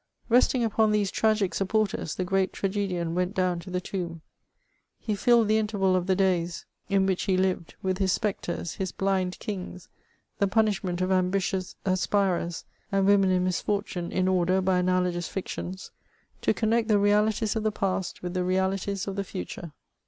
[0.29, 4.23] Resting upon these tragic supporters, the great tragedian went down to the tomb.
[4.97, 8.91] He filled the interval of the days in which he lived with his spectres, his
[8.91, 9.89] blind kings,
[10.39, 15.91] the punishment of ambitious aspirers, and women in misfortune, in order, by analogous fictions,
[16.41, 19.71] to connect the realities of the past witn the realities of the future.